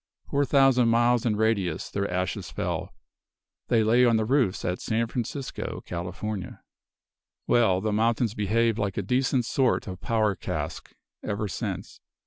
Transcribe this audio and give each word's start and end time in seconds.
Four 0.31 0.45
thousand 0.45 0.89
miles 0.89 1.27
in 1.27 1.35
radius 1.35 1.91
the 1.91 2.11
ashes 2.11 2.49
fell; 2.49 2.91
they 3.67 3.83
lay 3.83 4.03
on 4.03 4.17
the 4.17 4.25
roofs 4.25 4.65
at 4.65 4.81
San 4.81 5.05
Francisco, 5.05 5.83
California. 5.85 6.63
"Well, 7.45 7.81
the 7.81 7.93
mountain's 7.93 8.33
behaved 8.33 8.79
like 8.79 8.97
a 8.97 9.03
decent 9.03 9.45
sort 9.45 9.85
of 9.85 10.01
powder 10.01 10.33
cask 10.33 10.95
ever 11.21 11.47
since. 11.47 11.99